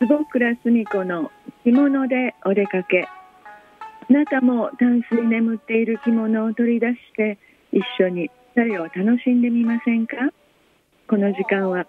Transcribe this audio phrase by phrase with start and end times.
[0.00, 1.30] 坪倉澄子の
[1.62, 3.08] 着物でお出かけ。
[3.08, 7.38] あなたもタンスに眠っている着物を取り出して
[7.72, 10.16] 一緒に二人を楽しんでみませんか？
[11.08, 11.86] この時間は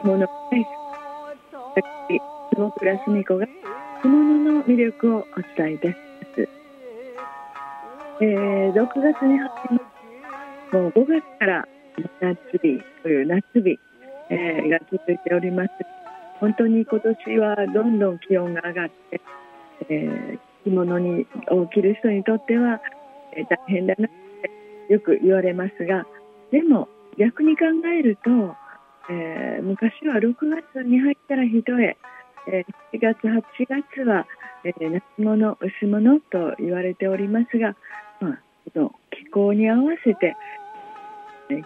[0.00, 0.70] 着物大好
[2.08, 2.18] き
[2.56, 3.46] 坪倉澄子が
[4.00, 6.07] 着物の魅力をお伝えいたします、
[8.20, 9.80] えー、6月に入りま
[10.70, 11.64] すもう5月から
[12.20, 13.78] 夏日という夏日、
[14.30, 15.70] えー、が続いております。
[16.40, 19.20] 本当に今年はどんどん気温が上がって、
[19.88, 22.80] えー、着物にを着る人にとっては、
[23.36, 24.10] えー、大変だなっ
[24.86, 26.06] てよく言われますが
[26.52, 26.88] でも
[27.18, 27.64] 逆に考
[27.98, 28.30] えると、
[29.10, 30.34] えー、昔は6
[30.74, 34.26] 月に入ったら一重、え、7月8月は、
[34.64, 37.74] え、夏物薄物と言われておりますが、
[38.74, 40.36] の気候に合わせて、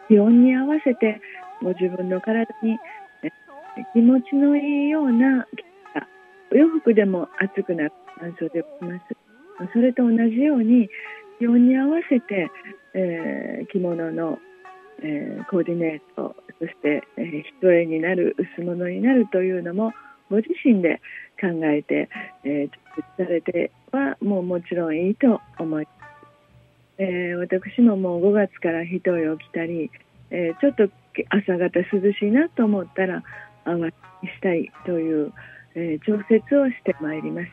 [0.09, 1.21] 気温に合わせて
[1.63, 2.79] ご自分の体に
[3.93, 5.47] 気持ちのいいような
[6.53, 9.73] お洋服でも暑くなる乾燥できます。
[9.73, 10.89] それと同じように
[11.39, 12.51] 気温に合わせて、
[12.95, 14.39] えー、着物の、
[15.03, 19.93] えー、コーディネートそして、えー、一重になる薄物になるというのも
[20.31, 21.01] ご自身で
[21.41, 22.09] 考えて、
[22.45, 26.02] えー、されてはもうもちろんいいと思います。
[27.03, 29.91] えー、私ももう5月から一重を着たり、
[30.31, 30.85] えー、ちょっと
[31.31, 33.25] 朝方涼しいなと思ったら
[33.65, 33.93] 淡にし
[34.41, 35.33] たいという、
[35.75, 37.49] えー、調節をしてまいります。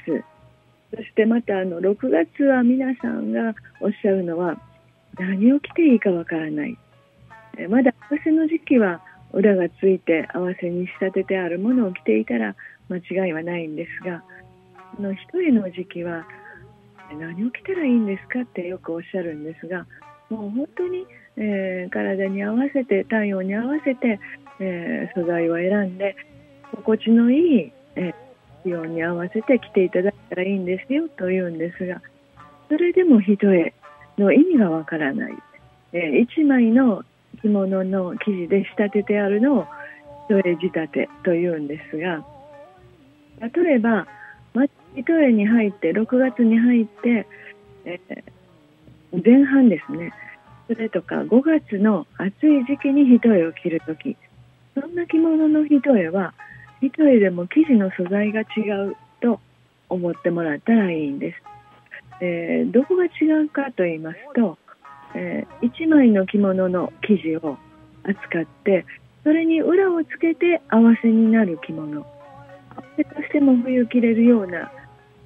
[0.95, 4.61] そしてまたあの6月は皆さんがおっしゃるのは
[5.17, 6.77] 何を着ていいかわからない、
[7.57, 12.55] え、まだ合わせの時期は裏がついて合わせに仕立ててあるものを着ていたら
[12.89, 14.23] 間違いはないんですが
[14.95, 16.25] この一重の時期は
[17.15, 18.41] 何を着たらいいんですか？
[18.41, 19.85] ってよくおっしゃるんですが
[20.29, 21.05] もう本当に、
[21.37, 24.19] えー、体に合わせて体温に合わせて
[24.59, 26.15] えー、素材を選んで
[26.71, 28.13] 心地のいい、えー、
[28.63, 32.01] 気温に合わせて着ていただいたらいいんですよというんですが
[32.67, 33.73] それでも一重
[34.17, 35.33] の意味がわからない、
[35.93, 37.03] えー、1枚の
[37.41, 39.65] 着物の生地で仕立ててあるのを
[40.29, 42.25] 一重仕立てというんですが
[43.41, 44.07] 例えば
[44.95, 47.27] 一重に入って6月に入って、
[47.85, 50.13] えー、前半ですね。
[50.67, 54.17] それとか5月の暑い時期に一重を着る時。
[54.75, 56.33] そんな着物の一重は
[56.81, 59.39] 一重でも生地の素材が違うと
[59.89, 61.41] 思ってもらったらいいんです。
[62.21, 64.57] えー、どこが違うかと言いますと、
[65.15, 67.57] えー、1枚の着物の生地を
[68.03, 68.85] 扱って
[69.23, 72.05] それに裏をつけて合わせになる着物。
[72.75, 74.71] 合わせとしても冬着れるような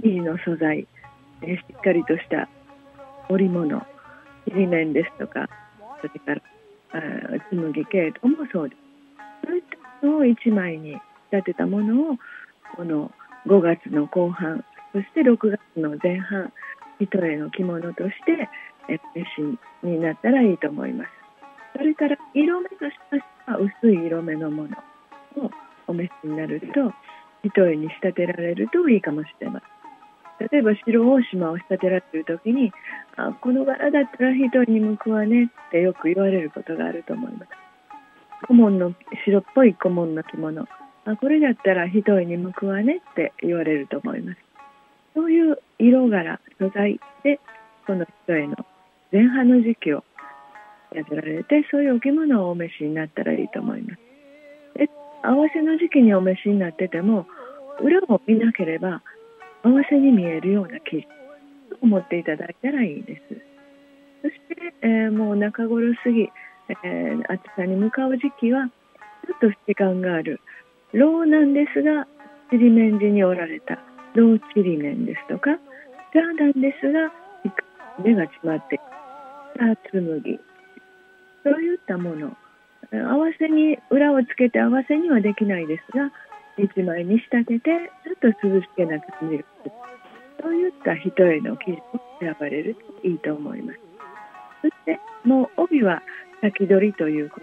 [0.02, 0.88] 生地の素材、
[1.42, 2.50] え、しっかりとした
[3.30, 3.82] 織物
[4.46, 5.48] 切面ですとか
[6.02, 6.42] それから
[7.52, 8.82] 紬系統もそうです。
[9.46, 9.64] そういっ
[10.02, 10.94] たものを1枚に
[11.32, 12.18] 立てたものを
[12.76, 13.12] この
[13.48, 16.54] 5月の後半そして6月の前半
[17.00, 18.50] 一重の着物として
[18.88, 21.10] 召しになったらいいと思います。
[21.74, 22.82] それから色目とし
[23.12, 24.78] ましては薄い色目のもの
[25.46, 25.52] を
[25.88, 26.94] お召しになると
[27.44, 32.72] 一重に仕立てられるといいかもしれません例えば白大島を仕立てられる時に
[33.16, 37.50] あこの柄だったら一重に向くわねってよく言われることがあると思います。
[38.48, 38.94] 顧問の
[39.26, 40.68] 白っぽい顧問の着物。
[41.06, 44.40] あこれだったら一重に向くわねって言われると思います。
[45.14, 47.40] そういう色柄素材で
[47.86, 48.56] この一重の
[49.12, 50.04] 前半の時期を
[50.94, 54.13] やられてそういうお着物をお召しになったらいいと思います。
[55.24, 57.26] 合わせの時期にお召しになってても
[57.82, 59.02] 裏を見なければ
[59.64, 61.04] 合わせに見えるような生地
[61.70, 63.22] と思っていただいたらいいです。
[64.22, 66.30] そして、えー、もう中頃過ぎ
[66.70, 68.68] えー、暑さに向かう時期は
[69.28, 70.40] ちょっと時間がある
[70.94, 72.06] 老なんですが
[72.52, 73.80] ちりめん地に折られた
[74.16, 75.52] 老ちりめんですとか
[76.14, 77.12] ザーなんですが
[78.04, 78.78] 目が詰まって
[79.58, 80.40] さあ紬
[81.44, 82.36] そういったもの。
[82.98, 86.12] 合わせに裏をつけて合わせにはできないですが
[86.58, 89.46] 一枚に仕立ててちょっと涼しげな感じる。
[90.42, 93.80] そういった一重の生地を選ばれるといいと思います。
[94.62, 96.04] そしてもう帯は
[96.42, 97.40] 先取りというこ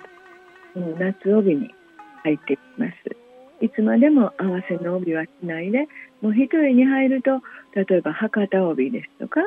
[0.75, 0.81] と。
[0.81, 1.75] もう夏帯に
[2.23, 3.20] 入っていきます。
[3.61, 5.87] いつまでも合わせの帯はしないで
[6.23, 7.43] もう一重に入ると
[7.75, 9.41] 例えば博多帯ですとか、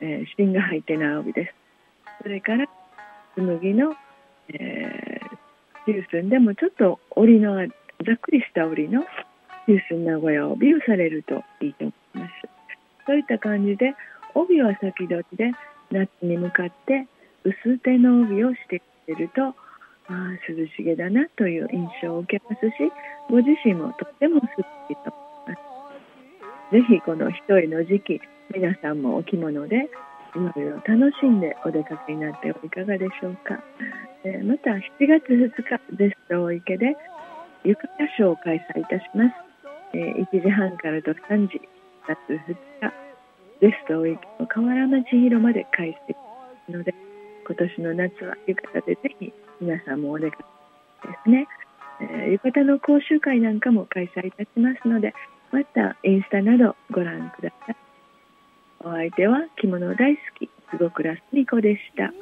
[0.00, 1.54] えー、芯が入ってない帯です。
[2.22, 2.66] それから
[3.34, 3.94] 紬の、
[4.48, 5.05] えー、
[5.86, 9.02] 中寸でもちょっと織りのざっくりした織りの
[9.66, 12.32] 中寸名古屋帯をされるといいと思います。
[13.06, 13.94] そういった感じで
[14.34, 15.52] 帯は先取りで
[15.90, 17.06] 夏に向かって
[17.44, 19.54] 薄手の帯をしていると
[20.08, 22.74] あ涼しげだなという印象を受けますし
[23.30, 24.48] ご自身もとってもすっ
[24.88, 25.56] きりと思いま
[26.70, 26.72] す。
[26.72, 28.20] ぜひこの一重の時期
[28.54, 29.88] 皆さんもお着物で
[30.36, 33.56] いろいろ楽しんでお出かけになってはいかがでしょうか、
[34.24, 36.96] えー、また7月2日ゼスト大池で
[37.64, 39.34] 浴衣ショーを開催いたします、
[39.94, 41.60] えー、1時半からと3時
[42.06, 42.92] 月2日
[43.60, 45.96] ゼスト大池の河原町広まで開
[46.68, 46.94] 催ので
[47.46, 50.36] 今年の夏は浴衣でぜひ皆さんもお出か
[51.02, 51.48] けですね、
[52.02, 55.14] えー、浴衣の講習会なんかも開催いたしますので
[55.50, 57.85] またインスタなどご覧ください。
[58.86, 62.12] お相手は着物大好き坪倉澄子でした。